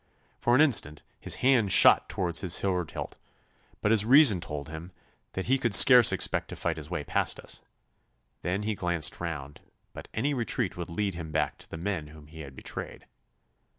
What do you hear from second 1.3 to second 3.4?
hand shot towards his sword hilt,